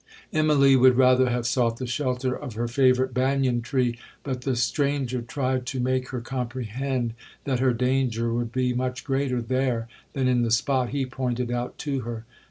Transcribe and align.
Immalee 0.33 0.75
would 0.79 0.97
rather 0.97 1.29
have 1.29 1.45
sought 1.45 1.77
the 1.77 1.85
shelter 1.85 2.35
of 2.35 2.55
her 2.55 2.67
favourite 2.67 3.13
banyan 3.13 3.61
tree, 3.61 3.99
but 4.23 4.41
the 4.41 4.55
stranger 4.55 5.21
tried 5.21 5.67
to 5.67 5.79
make 5.79 6.09
her 6.09 6.21
comprehend, 6.21 7.13
that 7.43 7.59
her 7.59 7.71
danger 7.71 8.33
would 8.33 8.51
be 8.51 8.73
much 8.73 9.03
greater 9.03 9.43
there 9.43 9.87
than 10.13 10.27
in 10.27 10.41
the 10.41 10.49
spot 10.49 10.89
he 10.89 11.05
pointed 11.05 11.51
out 11.51 11.77
to 11.77 11.99
her. 11.99 12.25